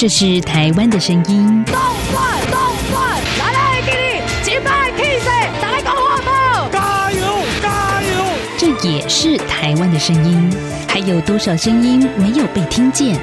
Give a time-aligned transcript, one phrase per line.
[0.00, 1.62] 这是台湾的声音。
[1.66, 1.74] 动
[2.10, 2.58] 转动
[2.90, 5.28] 转，来来给你击败 K C，
[5.60, 7.20] 打来搞活宝，加油
[7.60, 8.24] 加油！
[8.56, 10.50] 这也是台湾的声音。
[10.88, 13.14] 还有多少声音没有被听见？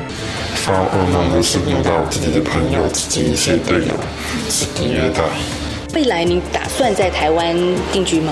[0.53, 3.93] 发噩梦的是遇到自己的朋友、自己一些队友
[4.47, 5.23] 是虐待。
[5.95, 7.57] 未来你打算在台湾
[7.91, 8.31] 定居吗？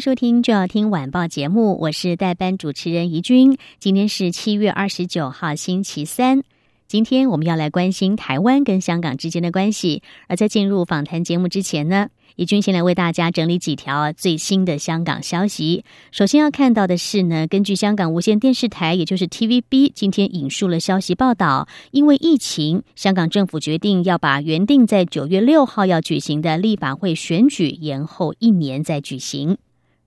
[0.00, 3.58] 收听就要听晚报节目，我是代班主持人怡君。
[3.80, 6.42] 今天是七月二十九号，星期三。
[6.86, 10.02] 今天我们要来关心台湾跟香港之间的关系。
[10.28, 15.84] 而在进入访谈节目之前呢，怡君先来为大家整理几条最新的香港消息。
[16.12, 29.58] 首先要看到的是呢，根据香港无线电视台，也就是 TVB，今天引述了消息报道，因为疫情，香港政府决定要把原定在九月六号要举行的立法会选举延后一年再举行。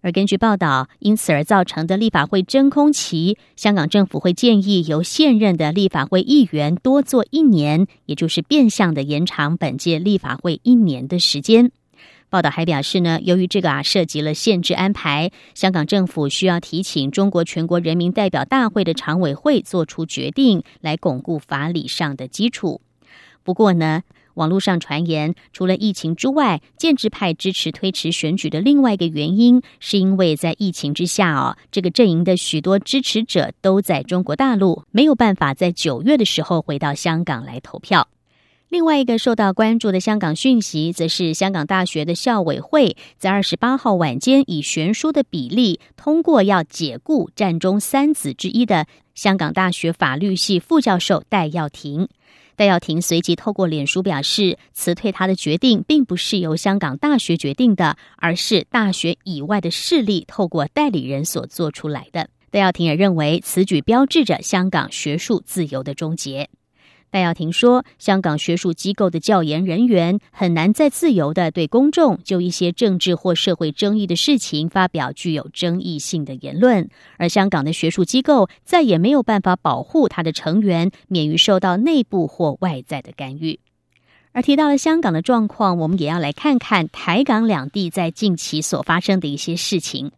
[0.01, 11.71] 而根据报道，因此而造成的立法会真空期，香港政府会建议由现任的立法会议员多做一年，也就是变相的延长本届立法会一年的时间。
[12.31, 22.81] 报道还表示呢，由于这个啊涉及了限制安排，香港政府需要提请中国全国人民代表大会的常委会做出决定，来巩固法理上的基础。
[23.43, 24.01] 不过呢。
[24.35, 38.07] 网络上传言，除了疫情之外，建制派支持推迟选举的另外一个原因，是因为在疫情之下哦，这个阵营的许多支持者都在中国大陆，没有办法在九月的时候回到香港来投票。
[38.69, 52.07] 另外一个受到关注的香港讯息，则是香港大学的校委会在二十八号晚间以悬殊的比例通过要解雇战中三子之一的香港大学法律系副教授戴耀廷。
[52.61, 62.29] 戴耀廷随即透过脸书表示，辞退他的决定并不是由香港大学决定的，而是大学以外的势力透过代理人所做出来的。
[62.51, 66.49] 戴耀廷也认为，此举标志着香港学术自由的终结。
[67.11, 83.59] 戴耀廷说：“香港学术机构的教研人员很难再自由的对公众就一些政治或社会争议的事情发表具有争议性的言论，而香港的学术机构再也没有办法保护他的成员免于受到内部或外在的干预。”
[84.33, 90.13] 而提到了香港的状况，我们也要来看看台港两地在近期所发生的一些事情。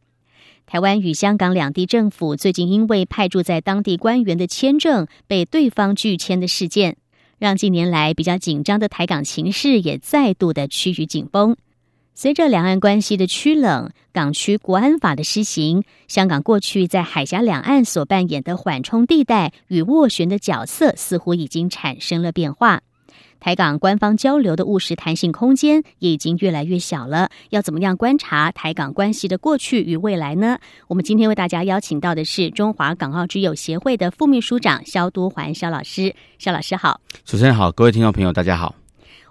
[0.66, 6.98] 台湾与香港两地政府最近因为派驻在当地官员的签证被对方拒签的事件，
[7.38, 11.56] 让近年来比较紧张的台港情势也再度的趋于紧绷。
[12.16, 22.82] 随着两岸关系的趋冷，港区国安法的施行，香港过去在海峡两岸所扮演的缓冲地带与斡旋的角色，似乎已经产生了变化。
[23.44, 27.30] 台港官方交流的务实弹性空间也已经越来越小了。
[27.50, 30.58] 要怎么样观察台港关系的过去与未来呢？
[30.88, 36.16] 我们今天为大家邀请到的是中华港澳之友协会的副秘书长肖都环肖老师。
[36.40, 38.74] 肖老师好，主持人好，各位听众朋友大家好。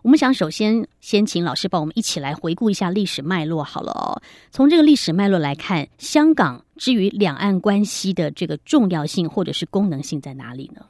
[0.03, 4.21] 我们想首先先请老师帮我们一起来回顾一下历史脉络好了哦。
[4.51, 10.83] 从这个历史脉络来看，香港之于两岸关系的这个重要性或者是功能性在哪里呢？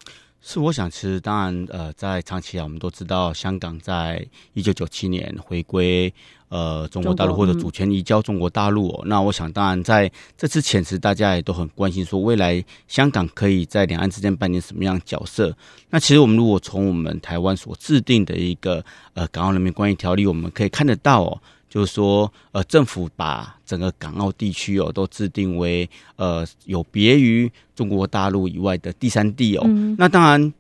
[0.45, 6.13] 是，我想，其实当然，呃，在长期啊，我们都知道，香港在一九九七年回归
[6.49, 9.01] 呃中国大陆或者主权移交中国大陆。
[9.07, 15.57] 那我想，当然在这之前，其实大家也都很关心，说未来香港可以在两岸之间扮演什么样角色。
[15.91, 21.41] 那其实我们如果从我们台湾所制定的一个呃港澳人民关系条例，我们可以看得到哦。
[21.73, 29.67] 就是说，呃，政府把整个港澳地区哦，都制定为呃有别于中国大陆以外的第三地哦。
[29.97, 30.53] 那当然，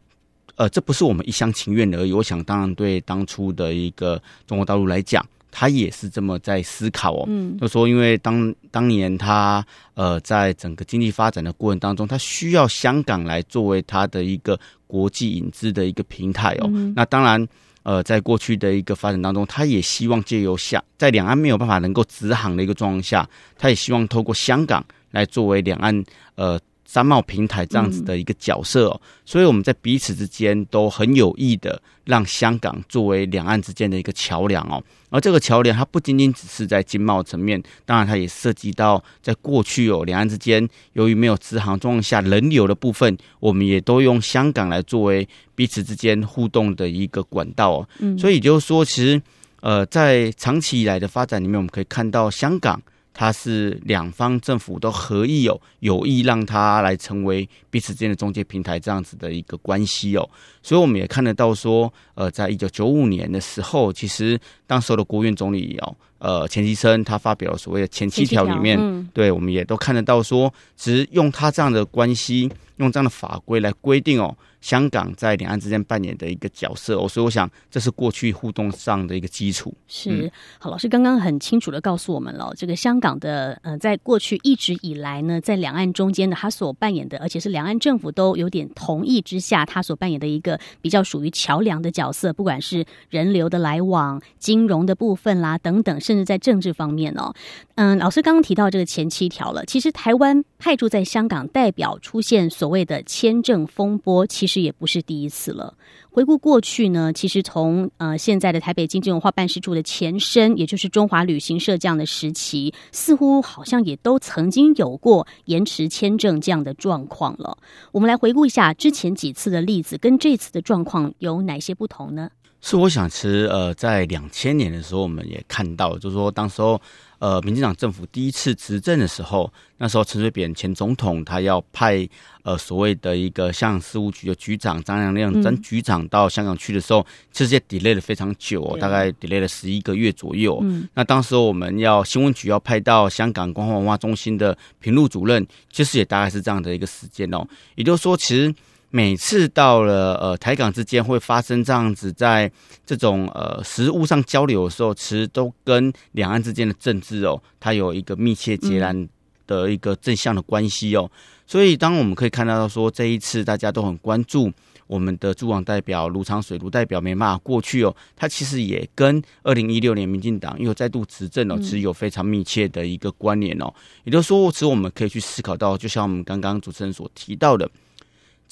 [0.56, 2.14] 呃，这不是我们一厢情愿而已。
[2.14, 7.25] 我想，当然对当初的一个中国大陆来讲，他也是这么在思考哦。
[7.29, 9.62] 嗯，就说因为当当年他
[9.93, 16.70] 呃在整个经济发展的过程当中，他需要香港来作为他的一个国际引资的一个平台哦。
[16.97, 17.47] 那当然。
[17.82, 26.05] 呃，在过去的一个发展当中，他也希望借由香，在两岸没有办法能够直航的一个状况下，他也希望透过香港来作为两岸
[26.37, 26.58] 呃
[26.93, 48.19] 商贸平台这样子的一个角色哦，所以我们在彼此之间都很有意的让香港作为两岸之间的一个桥梁哦，而这个桥梁它不仅仅只是在经贸层面，当然它也涉及到在过去哦两岸之间由于没有直航状况下人流的部分，我们也都用香港来作为彼此之间互动的一个管道哦，嗯。
[48.19, 49.23] 所以也就是说，其实
[49.62, 52.83] 呃在长期以来的发展里面，我们可以看到香港。
[53.14, 60.29] 它是两方政府都合意有有意让它来成为彼此间的中介平台这样子的一个关系哦，
[60.62, 64.38] 所以我们也看得到说，呃，在一九九五年的时候，其实
[64.72, 74.34] 当时的国务院总理哦，呃，钱其琛他发表所谓的前七条里面，对我们也都看得到说，只是用他这样的关系，用这样的法规来规定哦。
[74.62, 79.74] 香港在两岸之间扮演的一个角色哦，所以我想这是过去互动上的一个基础。
[79.88, 80.30] 是
[80.60, 94.22] 好，老师刚刚很清楚的告诉我们了，这个香港的呃，在过去一直以来呢，在两岸中间的他所扮演的，而且是两岸政府都有点同意之下，他所扮演的一个比较属于桥梁的角色，不管是人流的来往、
[94.62, 97.35] 金融的部分啦等等，甚至在政治方面哦。
[97.75, 104.53] 嗯，老师刚刚提到这个前七条了，其实台湾派驻在香港代表出现所谓的签证风波，其实。
[104.53, 105.73] 实也不是第一次了。
[106.11, 117.56] 回顾过去呢，其实从呃现在的台北经济文化办事处的前身，也就是中华旅行社这样的时期，似乎好像也都曾经有过延迟签证这样的状况了。
[117.93, 122.29] 我们来回顾一下之前几次的例子，跟这次的状况有哪些不同呢？
[122.62, 126.81] 是我想，其实呃，在两千年的时候，我们也看到，就是说，当时候
[127.19, 132.09] 呃，民进党政府第一次执政的时候，那时候陈水扁前总统他要派
[132.44, 140.61] 呃所谓的一个香港事务局的局长张良亮张局长到香港去的时候，其实也 delay 了非常久，大概 delay 了十一个月左右。
[140.62, 147.44] 嗯，那当时候我们要新闻局要派到香港光华文化中心的评录主任，其实也大概是这样的一个时间哦。
[147.75, 148.55] 也就是说，其实。
[148.94, 152.53] 每次到了呃台港之间会发生这样子，在
[152.85, 159.09] 这种呃实物上交流的时候，其实都跟两岸之间的政治哦，它有一个密切截然
[159.47, 161.11] 的一个正向的关系哦。
[161.47, 164.53] 所以，当我们可以看到说这一次大家都很关注
[164.87, 173.73] 我们的驻港代表卢长水卢代表没办法过去哦，他其实也跟二零一六年民进党又再度执政哦，其实有非常密切的一个关联哦。
[174.05, 177.67] 也就是说，其实我们可以去思考到，就像我们刚刚主持人所提到的。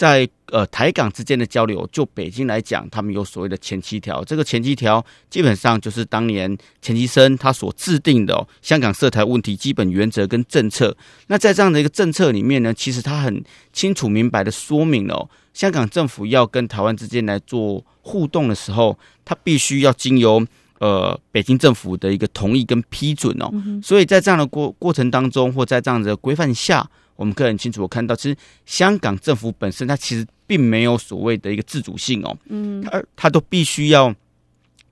[0.01, 4.25] 在呃台港之间的交流，就北京来讲，他们有所谓的前七条。
[4.25, 10.97] 这个前七条基本上就是当年钱其琛他所制定的香港涉台问题基本原则跟政策。
[11.27, 13.45] 那在这样的一个政策里面呢，其实他很
[13.75, 20.43] 清楚明白的说明了，香港政府要跟台湾之间来做互动的时候，他必须要经由
[20.79, 23.53] 呃北京政府的一个同意跟批准哦。
[23.83, 26.89] 所以在这样的过过程当中，或在这样的规范下。
[27.21, 34.15] 我们可以很清楚的看到，其实香港政府本身它其实并没有所谓的一个自主性哦，嗯，它它都必须要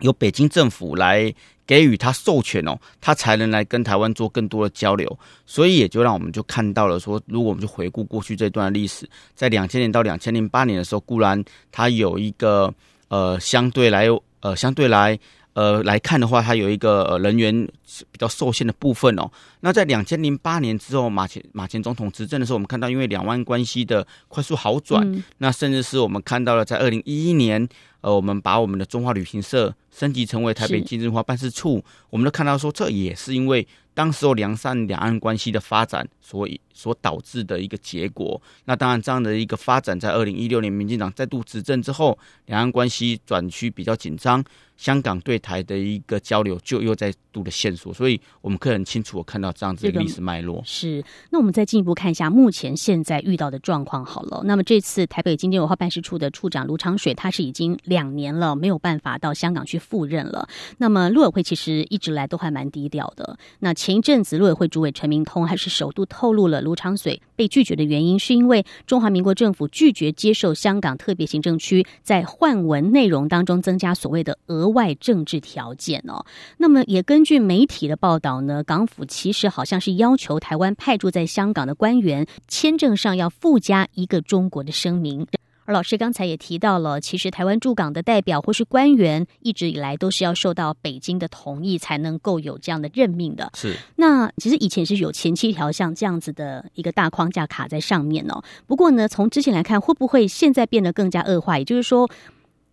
[0.01, 1.33] 由北京政府来
[1.67, 11.43] 给予它授权哦，它才能来跟台湾做更多的交流，所以也就让我们就看到了说，如果我们就回顾过去这段历史，在两千年到两千零八年的时候，固然
[11.73, 12.71] 它有一个
[13.09, 14.07] 呃相对来
[14.41, 15.19] 呃相对来。
[15.19, 15.38] 呃，
[15.85, 17.67] 来看的话，它有一个人员
[18.13, 19.31] 比较受限的部分哦。
[19.61, 27.69] 那在两千零八年之后，马前马前总统执政的时候，我们看到因为两岸关系的快速好转，那甚至是我们看到了在二零一一年，
[28.03, 38.41] 呃，我们把我们的中华旅行社升级成为台北经济文化办事处，我们都看到说，这也是因为当时候良善两岸关系的发展，所以所导致的一个结果。
[38.67, 42.17] 那当然，这样的一个发展，在二零一六年民进党再度执政之后，
[42.47, 44.45] 两岸关系转趋比较紧张。
[44.77, 50.63] 香港对台的一个交流就又再度的线索，所以我们可以很清楚的看到这样子的历史脉络。
[50.65, 54.41] 是，那我们再进一步看一下目前现在遇到的状况好了。
[54.45, 60.49] 那么这次台北经济文化办事处的处长卢长水，他是已经两年了没有办法到香港去赴任了。
[60.79, 63.37] 那么陆委会其实一直来都还蛮低调的。
[63.59, 74.69] 那前一阵子陆委会主委陈明通还是首度透露了卢长水被拒绝的原因，是因为中华民国政府拒绝接受香港特别行政区在换文内容当中增加所谓的额。
[74.69, 76.27] 外政治条件哦，
[76.59, 85.27] 那么也根据媒体的报道呢，港府其实好像是要求台湾派驻在香港的官员签证上要附加一个中国的声明。
[85.69, 93.51] 而老师刚才也提到了，其实台湾驻港的代表或是官员一直以来都是要受到北京的同意才能够有这样的任命的。
[93.55, 98.43] 是那其实以前是有前七条像这样子的一个大框架卡在上面哦。
[98.67, 101.59] 不过呢，从之前来看，会不会现在变得更加恶化？
[101.59, 102.09] 也就是说。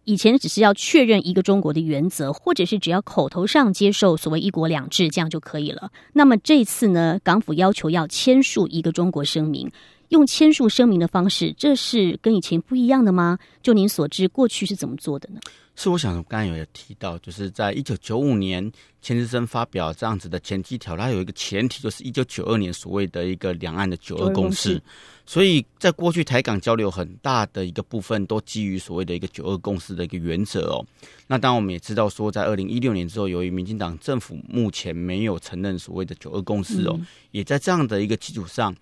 [0.08, 5.90] 以前只是要确认一个中国的原则，或者是只要口头上接受所谓一国两制，这样就可以了。
[6.14, 9.72] 那么这次呢，港府要求要签署一个中国声明，
[10.10, 13.38] 用签署声明的方式，这是跟以前不一样的吗？
[13.62, 15.40] 就您所知，过去是怎么做的呢？
[15.78, 18.72] 是我想刚才有提到，就是在一九九五年，
[19.02, 24.82] 钱志森发表这样子的前几条，它有一个前提，就是一九九二年所谓的一个两岸的九二共识。
[25.26, 30.86] 所以在过去台港交流很大的一个部分，都基于所谓的一个九二共识的一个原则哦。
[31.28, 36.98] 那当然我们也知道说，在二零一六年之后，由于民进党政府目前没有承认所谓的九二共识哦，
[37.32, 38.74] 也在这样的一个基础上。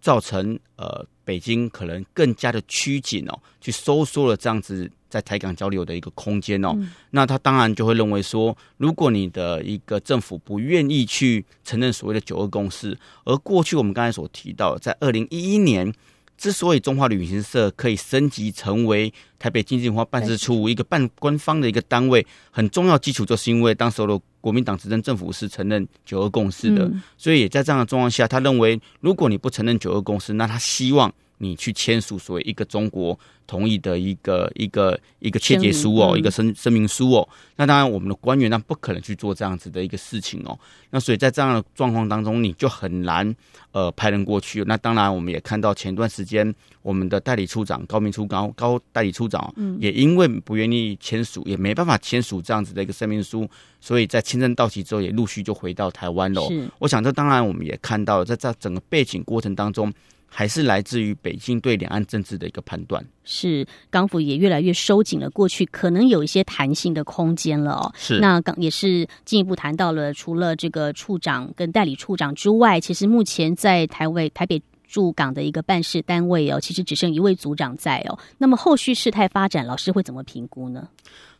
[0.00, 6.76] 造成呃，北京可能更加的趋紧哦，去收缩了这样子在台港交流的一个空间哦。
[7.10, 15.92] 那他当然就会认为说，如果你的一个政府不愿意去承认所谓的九二共识，而过去我们刚才所提到，在二零一一年。
[16.36, 31.12] 之所以中华旅行社可以升级成为台北经济文化办事处一个半官方的一个单位，很重要基础就是因为当时的国民党执政政府是承认九二共识的，所以也在这样的状况下，他认为如果你不承认九二共识，那他希望。
[31.38, 37.28] 你去签署所谓一个中国同意的一个一个一个切结书哦，一个声声明书哦。
[37.56, 40.58] 那当然，我们的官员那不可能去做这样子的一个事情哦。
[40.90, 43.34] 那所以在这样的状况当中，你就很难
[43.72, 44.62] 呃派人过去。
[44.64, 53.48] 那当然，我们也看到前段时间我们的代理处长高明初高高代理处长，嗯，也因为不愿意签署，也没办法签署这样子的一个声明书，
[53.80, 56.42] 所以在签证到期之后，也陆续就回到台湾了。
[56.80, 59.90] 我想这当然我们也看到，在这整个背景过程当中。
[60.30, 67.92] 还是来自于北京对两岸政治的一个判断，是港府也越来越收紧了，过去可能有一些弹性的空间了哦。
[67.96, 78.18] 是那港也是进一步谈到了，除了这个处长跟代理处长之外，其实目前在台位台北驻港的一个办事单位哦，其实只剩一位组长在哦。
[78.36, 80.88] 那么后续事态发展，老师会怎么评估呢？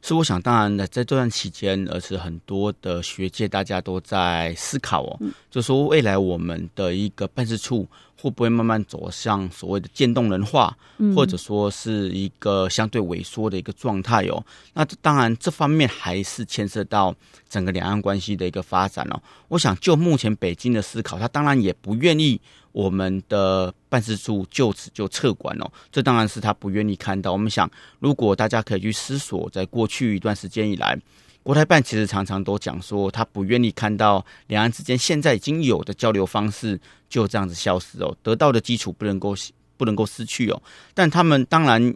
[0.02, 7.86] 是我想，当然在这段期间，而是很多的学界大家都在思考哦，就说未来我们的一个办事处。
[8.20, 10.76] 会不会慢慢走向所谓的渐冻人化，
[11.14, 14.44] 或者说是一个相对萎缩的一个状态哦？
[14.74, 17.14] 那当然，这方面还是牵涉到
[17.48, 19.22] 整个两岸关系的一个发展哦。
[19.46, 22.40] 我想，就目前北京的思考，他当然也不愿意
[22.72, 25.70] 我们的办事处就此就撤管哦。
[25.90, 27.32] 这当然是他不愿意看到。
[27.32, 30.98] 我们想，如果大家可以去思索，在过去一段时间以来。
[31.44, 36.78] 国台办其实常常都讲说，他不愿意看到两岸之间现在已经有的交流方式
[37.08, 39.34] 就这样子消失哦，得到的基础不能够
[39.78, 40.62] 不能够失去哦。
[40.92, 41.94] 但他们当然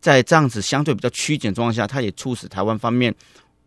[0.00, 3.14] 在这样子相对比较曲解状况下，他也促使台湾方面，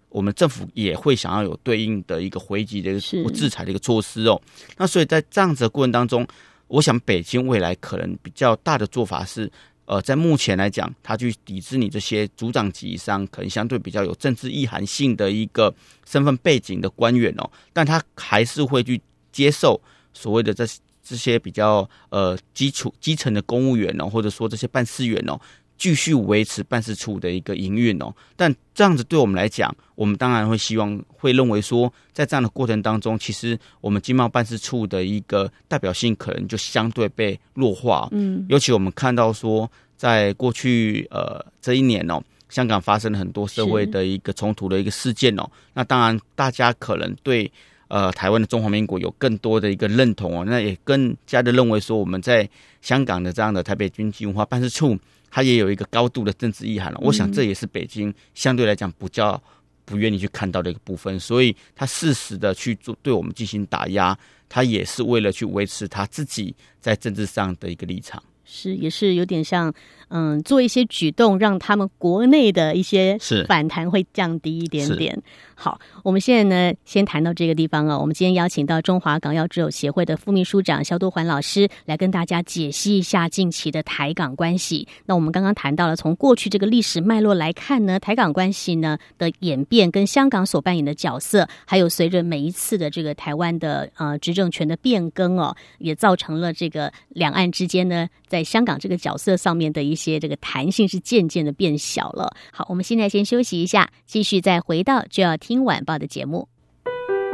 [0.10, 4.42] 我们政府也会想要有对应的一个回击的一个制裁的一个措施哦。
[4.76, 6.28] 那所以在这样子的过程当中，
[6.72, 9.52] 我想北京未来可能比较大的做法是。
[9.86, 15.74] 呃，在目前来讲，他去抵制你这些组长级以上，可能相对比较有政治意涵性的一个
[16.06, 19.02] 身份背景的官员哦，但他还是会去
[19.34, 19.82] 接受
[20.14, 20.66] 所谓的这
[21.04, 25.38] 这些比较呃基础基层的公务员哦，或者说这些办事员哦。
[25.82, 38.08] 继续维持办事处的一个营运哦，但这样子对我们来讲，我们当然会希望会认为说，在这样的过程当中，其实我们经贸办事处的一个代表性可能就相对被弱化。
[38.12, 47.52] 嗯，尤其我们看到说，在过去呃这一年哦，香港发生了很多社会的一个冲突的一个事件哦，那当然大家可能对
[47.88, 52.48] 呃台湾的中华民国有更多的一个认同哦，那也更加的认为说，我们在
[52.84, 54.96] 香港的这样的台北军机文化办事处。
[55.32, 59.42] 它也有一个高度的政治意涵了，我想这也是北京相对来讲比较
[59.86, 64.16] 不愿意去看到的一个部分，所以他适时的去做对我们进行打压，
[64.48, 69.74] 他也是为了去维持他自己在政治上的一个立场，是也是有点像
[70.12, 75.18] 嗯做一些举动，让他们国内的一些反弹会降低一点点。
[75.56, 77.98] 好，我们现在呢，先谈到这个地方啊。
[77.98, 84.88] 我们今天邀请到中华港药之友协会的副秘书长肖多环老师来跟大家解析一下近期的台港关系。
[85.06, 102.34] 那我们刚刚谈到了，从过去这个历史脉络来看呢，台港关系呢的演变跟香港所扮演的角色，还有随着每一次的这个台湾的呃执政权的变更哦，也造成了这个两岸之间呢，在香港这个角色上面的一些这个弹性是渐渐的变小了。
[102.52, 105.62] 好，我们现在先休息一下，继续再回到就要听。
[105.62, 106.48] 晚报的节目，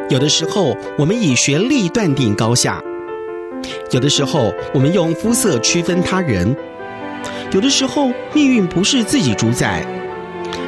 [0.10, 2.84] 有的时候我们以学历断定高下，
[3.92, 6.54] 有的时候我们用肤色区分他人，
[7.54, 9.86] 有的时候命运不是自己主宰。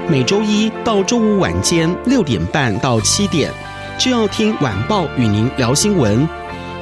[0.09, 3.51] 每周一到周五晚间六点半到七点，
[3.99, 6.25] 就要听晚报与您聊新闻、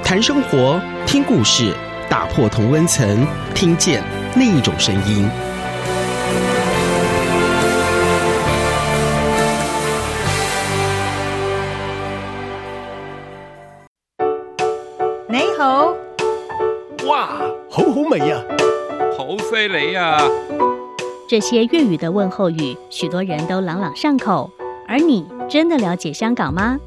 [0.03, 1.73] 谈生活、听故事，
[2.09, 4.01] 打破同温层，听见
[4.35, 5.29] 另一种声音。
[15.27, 15.93] 你好
[17.07, 17.27] 哇，
[17.69, 18.41] 好好味呀！
[19.17, 20.17] 好犀利呀！
[21.29, 24.49] 这些粤语的问候语，许多人都朗朗上口。
[24.87, 26.77] 而你真的了解香港吗？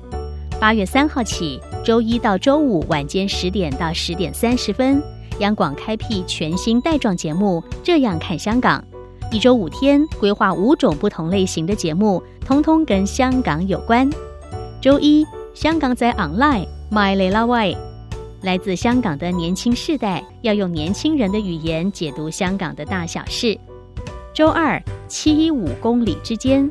[0.61, 5.03] 八月三号起，周一到周五晚间十点到十点三十分，
[5.39, 8.85] 央广开辟全新带状节目《这样看香港》，
[9.35, 14.09] 一周五天，规划五种不同类型的节目，通通跟香港有关。
[14.83, 17.77] 周一，香港在 online My l a Way，
[18.43, 23.59] 来自香港的年轻世代要用年轻人的语言解读香港的大小事。
[24.35, 26.71] 周二，七一五公里之间。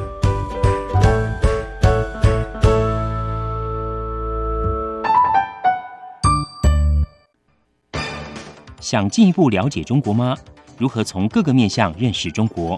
[8.91, 10.35] 想进一步了解中国吗？
[10.77, 12.77] 如何从各个面向认识中国？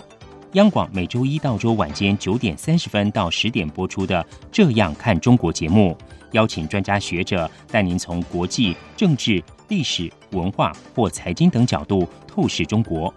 [0.52, 5.98] 央广每周一到周晚间九点三十分到十点播出的《这样看中国》节目，
[6.34, 13.12] 邀请专家学者带您从国际、政治、历史、文化或财经等角度透视中国。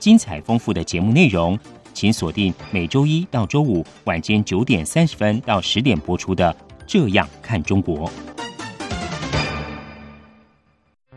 [0.00, 1.56] 精彩丰富的节目内容，
[1.94, 6.52] 请锁定每周一到周五晚间九点三十分到十点播出的
[6.84, 8.10] 《这样看中国》。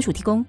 [0.00, 0.44] 提供。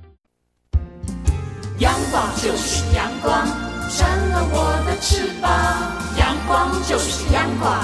[1.80, 3.46] 阳光就是阳光，
[3.90, 5.50] 成了我的翅膀。
[6.16, 7.84] 阳光就是阳光，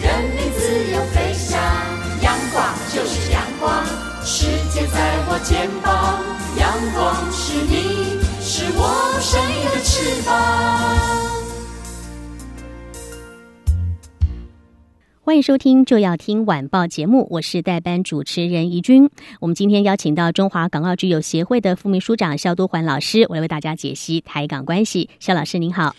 [0.00, 1.58] 任你自由飞翔。
[2.20, 3.84] 阳光就是阳光，
[4.22, 6.20] 世界在我肩膀。
[6.58, 11.47] 阳光是你，是我生命的翅膀。
[15.28, 19.10] 欢迎收听就要听晚报节目，我是代班主持人怡君。
[19.40, 25.10] 我们今天邀请到中华港澳居友协会的副秘书长肖多环老师，我来为大家解析台港关系。
[25.20, 25.94] 肖老师您好，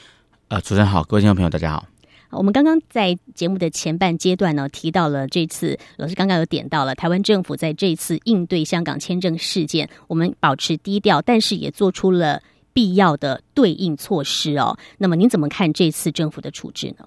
[0.48, 1.86] 呃，主持人好，各位听众朋友大家好。
[2.32, 12.42] 我们刚刚在节目的前半阶段呢，提到了这次老师刚刚有点到了台湾政府在这次应对香港签证事件，我们保持低调，但是也做出了
[12.74, 14.76] 必要的对应措施哦。
[14.98, 17.06] 那么您怎么看这次政府的处置呢？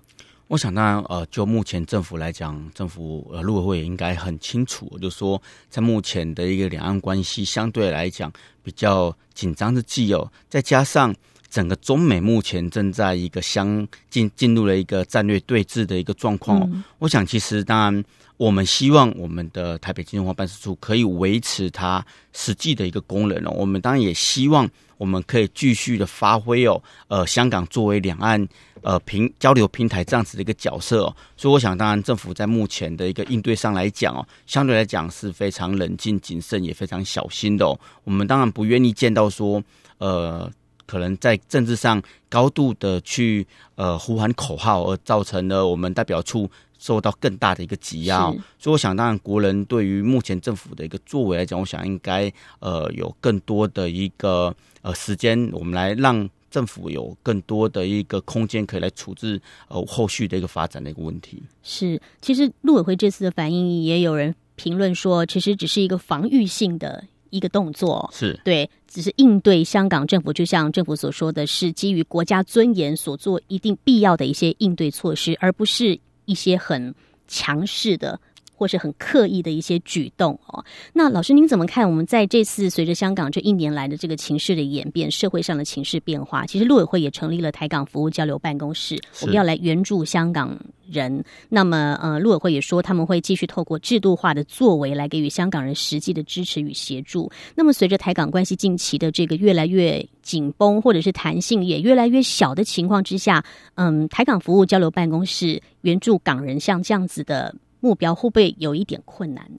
[0.48, 8.30] 我想，当然，呃，就目前政府来讲，政府呃陆委会也应该很清楚，就说在目前的一个两岸关系相对来讲
[8.62, 11.14] 比较紧张的既有，再加上
[11.48, 18.04] 整个中美目前正在一个相进进入了一个战略对峙的一个状况，我想其实当然。
[18.38, 23.52] 我们希望我们的台北金融化办事处可以维持它实际的一个功能哦。
[23.54, 28.44] 我们当然也希望我们可以继续的发挥哦，呃，香港作为两岸
[28.82, 31.16] 呃平交流平台这样子的一个角色哦。
[31.36, 37.78] 所以我想，当然政府在目前的一个应对上来讲哦，相对来讲是非常冷静谨慎，也非常小心的哦。
[38.04, 39.62] 我们当然不愿意见到说，
[39.98, 40.50] 呃，
[40.86, 46.50] 可能在政治上高度的去呃呼喊口号，而造成了我们代表处。
[46.82, 48.22] 受到更大的一个挤压，
[48.58, 61.42] 所以我想，当然国人对于目前政府的一个作为来讲，我想应该呃有更多的一个呃时间，我们来让政府有更多的一个空间，可以来处置呃后续的一个发展的一个问题。
[61.64, 75.98] 是，其实陆委会这次的反应，也有人评论说，其实只是一个防御性的一个动作，是对，只是应对香港政府，就像政府所说的是基于国家尊严所做一定必要的一些应对措施，而不是。
[76.24, 76.94] 一些很
[77.26, 78.18] 强势的，
[78.62, 80.64] 或是很刻意的一些举动哦。
[80.92, 81.90] 那老师您怎么看？
[81.90, 90.56] 我们在这次随着香港这一年来的这个情势的演变，社会上的情势变化，其实陆委会也成立了台港服务交流办公室，我们要来援助香港
[90.88, 91.24] 人。
[91.48, 97.28] 那么，呃，陆委会也说他们会继续透过制度化的作为来给予香港人实际的支持与协助。
[97.56, 103.44] 那么，随着台港关系近期的这个越来越紧绷，或者是弹性也越来越小的情况之下，
[103.74, 109.58] 嗯，台港服务交流办公室援助港人像这样子的目标，会不会有一点困难呢？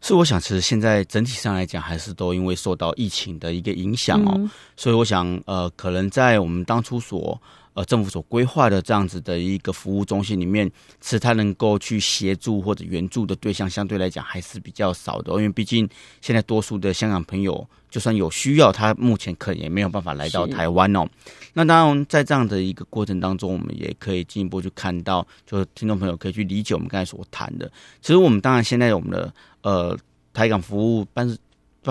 [0.00, 7.40] 是，我想其实现在整体上来讲，还是都因为受到疫情的一个影响哦，所以我想，呃，可能在我们当初所。
[7.78, 10.68] 呃，政府所规划的这样子的一个服务中心里面，
[11.00, 15.30] 其实它能够去协助或者援助的对象，相对来讲还是比较少的。
[15.34, 15.88] 因为毕竟
[16.20, 21.06] 现在多数的香港朋友，就算有需要，他目前可能也没有办法来到台湾哦。
[21.52, 27.70] 那当然，在这样的一个过程当中，我们也可以进一步去看到，就是听众朋友可以去理解我们刚才所谈的。
[28.02, 29.96] 其实我们当然现在我们的呃
[30.32, 31.38] 台港服务办事。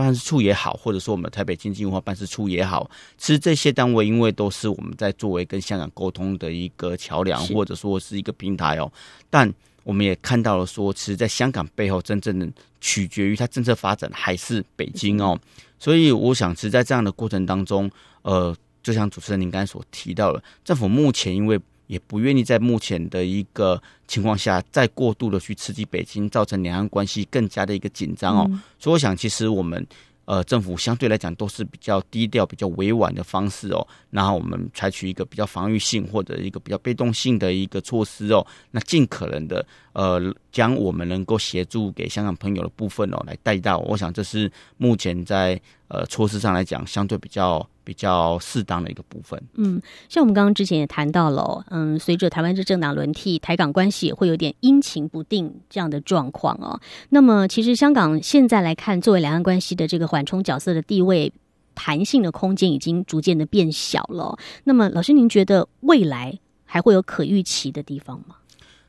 [0.01, 8.91] 办事处也好，或者说我们台北经济文化办事处也好，其实这些单位因为都是我们在作为跟香港沟通的一个桥梁，或者说是一个平台哦。
[9.29, 9.51] 但
[9.83, 12.47] 我们也看到了说，其实在香港背后，真正的
[12.79, 15.39] 取决于它政策发展还是北京哦。
[15.79, 17.89] 所以我想，其实在这样的过程当中，
[18.21, 21.59] 呃，就像主持人您刚才所提到的，政府目前因为。
[21.87, 28.49] 也不愿意在目前的一个情况下再过度的去刺激北京，造成两岸关系更加的一个紧张哦。
[28.77, 29.85] 所以我想，其实我们
[30.25, 33.87] 呃政府相对来讲都是比较低调、比较委婉的方式哦。
[34.09, 38.45] 然后我们采取一个比较防御性或者一个比较被动性的一个措施哦。
[38.71, 40.21] 那尽可能的呃
[40.51, 43.77] 将我们能够协助给香港朋友的部分哦来带到。
[43.79, 47.67] 我想这是目前在呃措施上来讲相对比较。
[47.87, 49.41] 比较适当的一个部分。
[49.53, 56.77] 嗯，像我们刚刚之前也谈到了，嗯，随着台湾这政党轮替，台港关系也会有点阴晴不定这样的状况哦。
[57.07, 61.31] 那么，其实香港现在来看，作为两岸关系的这个缓冲角色的地位，
[61.75, 64.37] 弹性的空间已经逐渐的变小了。
[64.65, 68.35] 那么，老师，您觉得未来还会有可预期的地方吗？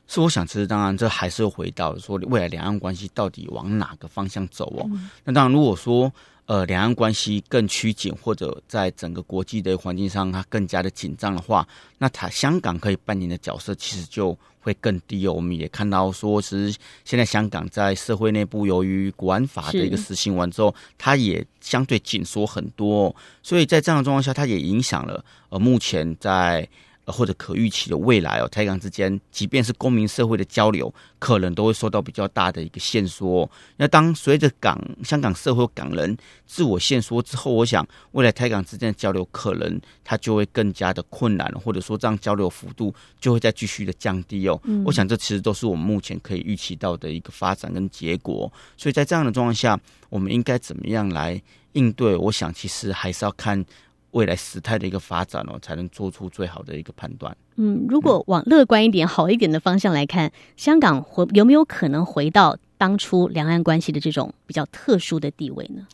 [0.07, 4.89] 是，我想其实当然，这还是回到说未来两岸关系到底往哪个方向走哦。
[5.23, 6.11] 那当然，如果说。
[6.49, 11.67] 呃，两岸关系更趋紧，或者在整个国际的环境上它更加的紧张的话，
[11.99, 15.33] 那它香港可以扮演的角色其实就会更低哦。
[15.33, 26.67] 我们也看到说，其实现在香港在社会内部，由于国安法的一个实行完之后，它也相对紧缩很多，所以在这样的状况下，它也影响了呃目前在。
[27.11, 33.49] 或者可预期的未来哦，台港之间，即便是公民社会的交流，可能都会受到比较大的一个限缩。
[33.77, 44.59] 那当随着港香港社会港人自我限缩之后，我想未来台港之间的交流可能它就会更加的困难，或者说这样交流幅度就会再继续的降低哦。
[44.85, 48.51] 我想这其实都是我们目前可以预期到的一个发展跟结果。
[48.77, 51.41] 所以在这样的状况下，我们应该怎么样来
[51.73, 52.15] 应对？
[52.15, 53.65] 我想其实还是要看。
[54.11, 57.35] 未来时态的一个发展哦，才能做出最好的一个判断。
[57.57, 65.85] 嗯，如果往乐观一点、好一点的方向来看，香港回有没有可能回到当初两岸关系的这种比较特殊的地位呢？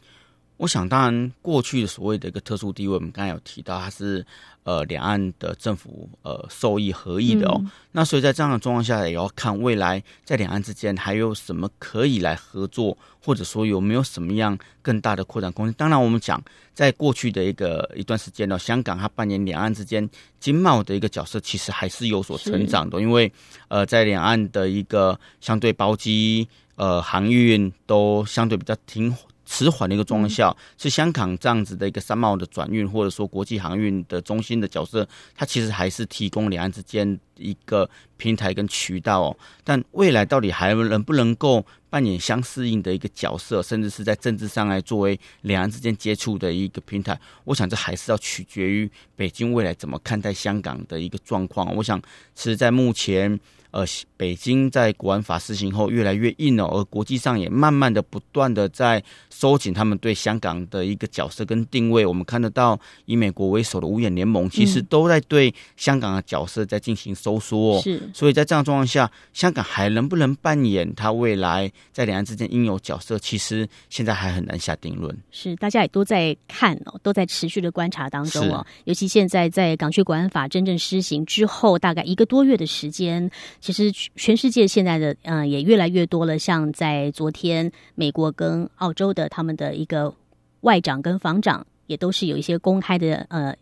[0.58, 4.26] 我想，当然，过去的所谓的一个特殊地位，我们刚才有提到，它是
[4.64, 7.62] 呃两岸的政府呃受益合意的哦。
[7.92, 15.74] 那所以在这样的状况下，也要看未来在两岸之间还有什么可以来合作，或者说有没有什么样更大的扩展空间。
[15.74, 16.42] 当然，我们讲
[16.74, 23.30] 在过去的一个一段时间呢，香港它扮演两岸之间经贸的一个角色，其实还是有所成长的，因为
[23.68, 29.14] 呃在两岸的一个相对包机呃航运都相对比较停。
[29.46, 39.38] 迟缓的一个状况下，是香港这样子的一个商贸的转运，或者说国际航运的中心的角色，它其实还是提供两岸之间一个平台跟渠道哦。
[39.64, 51.76] 但未来到底还能不能够扮演相适应的一个角色，甚至是在政治上来作为两岸之间接触的一个平台，我想这还是要取决于北京未来怎么看待香港的一个状况。
[51.76, 52.02] 我想，
[52.34, 53.40] 其实在目前。
[53.76, 53.86] 呃，
[54.16, 62.06] 北京在国安法施行后越来越硬哦，而国际上也慢慢的不断的在收紧他们对香港的一个角色跟定位。
[62.06, 67.82] 我们看得到，以美国为首的五眼联盟其实都在对香港的角色在进行收缩。
[67.82, 75.14] 是，所以在这样状况下，香港还能不能扮演它未来在两岸之间应有角色，其实现在还很难下定论。
[75.32, 78.66] 是，大家也都在看哦，都在持续的观察当中哦。
[78.86, 83.30] 尤其现在在港区国安法真正施行之后，大概一个多月的时间。
[83.66, 90.14] 其实全世界现在的嗯也越来越多了，像在昨天，美国跟澳洲的他们的一个
[90.62, 93.56] 外长跟防长也都是有一些公开的呃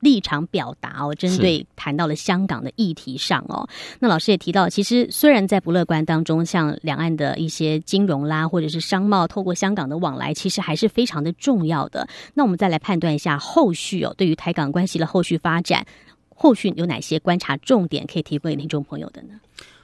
[0.00, 3.68] 立场表达哦，针对谈到了香港的议题上哦。
[3.98, 12.08] 那老师也提到，其实虽然在不乐观当中，像两岸的一些金融啦，或者是商贸，透过香港的往来，其实还是非常的重要的。
[12.32, 15.84] 那我们再来判断一下后续哦，对于台港关系的后续发展，
[16.42, 19.38] 后续有哪些观察重点可以提供给听众朋友的呢？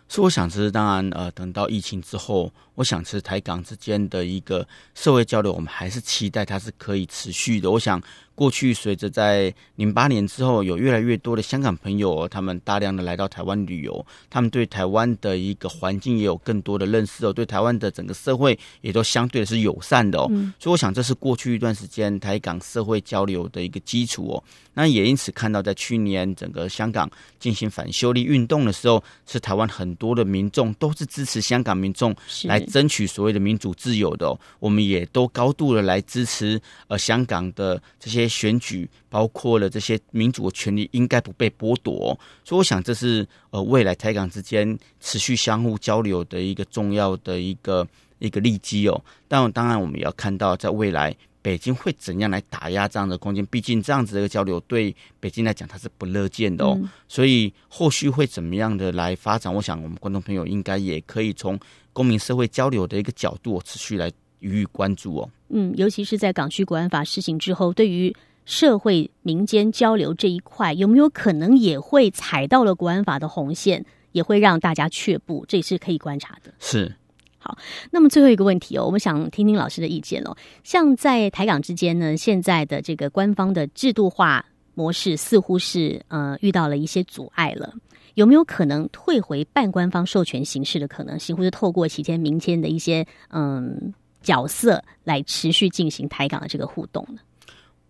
[0.08, 7.70] 是我想，知当然，呃，等到疫情之后，我想是台港之间的一个社会交流，我们还是期待它是可以持续的。
[7.70, 8.00] 我想。
[8.36, 20.28] 过去随着在零八年之后，有越来越多的香港朋友，他们大量的来到台湾旅游，他们对台湾的一个环境也有更多的认识哦，对台湾的整个社会也都相对的是友善的哦。
[20.58, 24.44] 所以我想这是过去一段时间台港社会交流的一个基础哦。
[24.74, 27.10] 那也因此看到在去年整个香港
[27.40, 34.38] 进行反修例运动的时候，是台湾很多的民众都是支持香港民众来争取所谓的民主自由的。
[34.58, 38.26] 我们也都高度的来支持呃香港的这些。
[38.36, 47.86] 选举包括了这些民主的权利应该不被剥夺，所以我想这是呃未来台港之间持续相互交流的一个重要的一个
[48.18, 49.02] 一个利基哦。
[49.26, 56.78] 但当然我们也要看到，在未来北京会怎样来打压这样的空间，毕竟这样子的一个交流对北京来讲它是不乐见的哦。
[57.08, 61.58] 所以后续会怎么样的来发展，我想我们观众朋友应该也可以从
[61.96, 65.30] 公民社会交流的一个角度持续来予以关注哦。
[65.48, 73.82] 嗯，尤其是在港区国安法施行之后，对于社会民间交流这一块，有没有可能也会踩到了国安法的红线，
[74.12, 75.46] 也会让大家却步？
[75.48, 76.52] 这也是可以观察的。
[76.58, 76.94] 是
[77.38, 77.56] 好，
[77.90, 80.36] 那么最后一个问题哦，我们想听听老师的意见哦。
[80.62, 87.72] 像在台港之间呢，现在的这个官方的制度化模式似乎是呃遇到了一些阻碍了，
[88.16, 97.20] 有没有可能退回半官方授权形式的可能性，或者透过期间民间的一些嗯角色来持续进行台港的这个互动呢？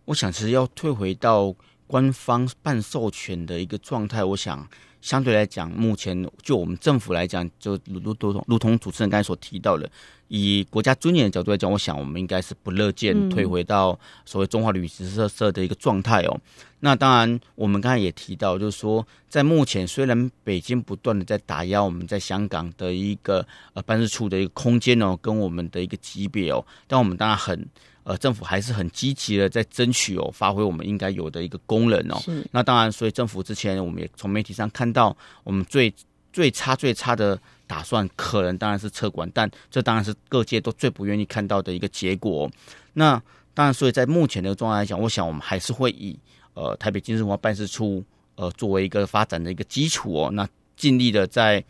[0.05, 1.55] 我想，其实要退回到
[1.87, 4.69] 官方半授权的一个状态，我想
[5.07, 9.89] 相对来讲，目前就我们政府来讲，就如如同如同主持人刚才所提到的，
[10.27, 16.37] 以国家尊严的角度来讲，我想我们应该是不乐见退回到所谓中华旅行社社的一个状态哦。
[16.81, 27.65] 那当然，我们刚才也提到，就是说，在目前虽然北京不断的在打压我们在香港的一个呃办事处的一个空间哦，跟我们的一个级别哦，但我们当然很。
[28.09, 32.23] 呃，政府还是很积极的在争取哦，发挥我们应该有的一个功能哦。
[32.53, 35.93] 那当然，所以政府之前我们也从媒体上看到，我们最
[36.33, 42.49] 最差最差的打算，可能当然是撤管，但这当然是各界都最不愿意看到的一个结果。
[42.93, 43.21] 那
[43.53, 46.17] 当然，所以在目前的状态来讲，我想我们还是会以
[46.55, 48.05] 呃台北经济文化办事处
[48.37, 51.65] 呃作为一个发展的一个基础哦，那尽力的在。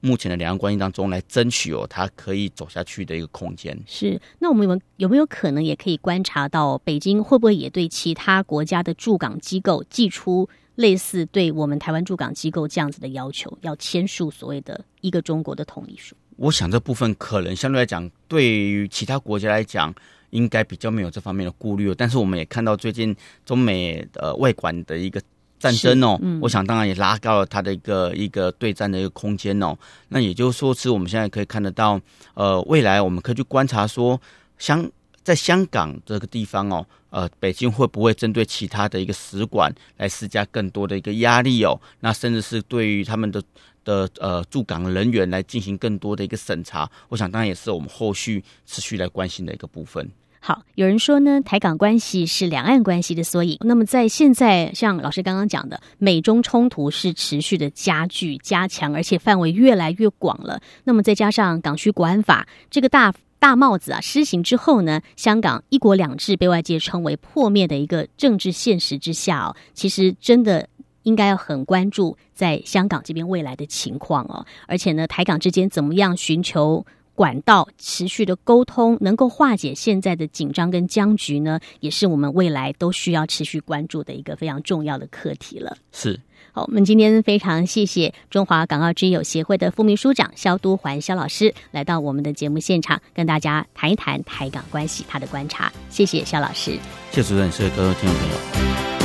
[0.00, 3.78] 目前的两岸关系当中，来争取哦，它可以走下去的一个空间。
[3.86, 16.14] 是，那我们有有没有可能也可以观察到，北京会不会也对其他国家的驻港机构寄出类似对我们台湾驻港机构这样子的要求，要签署所谓的一个中国的统一书？
[16.36, 19.94] 我想这部分可能相对来讲，对于其他国家来讲，
[20.28, 21.94] 应该比较没有这方面的顾虑。
[21.94, 23.16] 但是我们也看到最近
[23.46, 25.20] 中美呃外管的一个。
[25.60, 29.76] 战争哦，我想当然也拉高了它的一个一个对战的一个空间哦。
[30.08, 32.00] 那也就是说，是我们现在可以看得到，
[32.34, 34.18] 呃，未来我们可以去观察说，
[34.58, 34.90] 香
[35.22, 41.78] 在香港这个地方哦，呃，北京会不会针对其他的一个使馆来施加更多的一个压力哦？
[42.00, 43.42] 那甚至是对于他们的
[43.84, 50.10] 的呃驻港人员来进行更多的一个审查，我想当然也是我们后续持续来关心的一个部分。
[50.42, 53.58] 好，有人说呢，台港关系是两岸关系的缩影。
[53.60, 60.58] 那么在现在，像老师刚刚讲的，美中冲突是持续的加剧、加强，而且范围越来越广了。
[60.84, 70.66] 那么再加上港区国安法这个大大帽子啊施行之后呢，香港一国两制被外界称为破灭的一个政治现实之下哦，其实真的
[71.02, 74.46] 应该要很关注在香港这边未来的情况哦。
[74.66, 76.86] 而且呢，台港之间怎么样寻求？
[77.14, 85.76] 管道持续的沟通，能够化解现在的紧张跟僵局呢，也是我们未来都需要持续关注的一个非常重要的课题了。
[85.92, 86.18] 是，
[86.52, 95.72] 好，我们今天非常谢谢中华港澳之友协会的副秘书长肖都环肖老师来到我们的节目现场，跟大家谈一谈台港关系他的观察。
[95.90, 96.78] 谢谢肖老师，
[97.10, 98.99] 谢谢主任，谢谢各位听众朋友。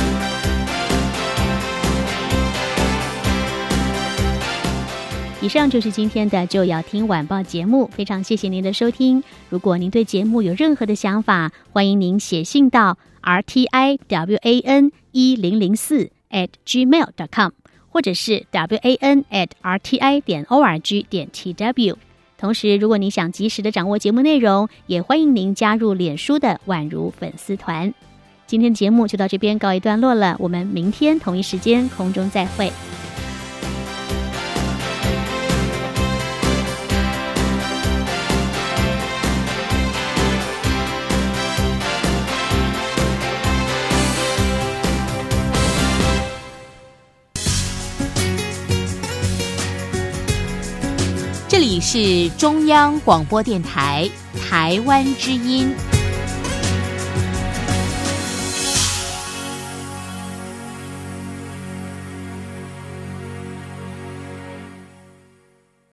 [5.42, 9.22] 以上就是今天的就要听晚报节目非常谢谢您的收听。
[9.50, 17.50] 如果您对节目有任何的想法欢迎您写信到 rtiwan 一零零四 at gmail dot com
[17.90, 21.96] 或者是 wanatrti 点 org 点 tw
[22.38, 27.92] 同时如果您想及时的掌握节目内容也欢迎您加入脸书的宛如粉丝团。
[28.46, 32.72] 今天节目就到这边告一段落了我们明天同一时间空中再会。
[51.80, 54.08] 是中央广播电台
[54.48, 55.74] 台湾之音。